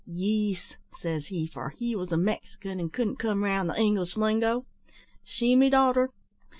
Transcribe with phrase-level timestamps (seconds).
[0.09, 4.65] `Yees,' says he for he was a Mexican, and couldn't come round the English lingo
[5.27, 6.09] `she me darter.'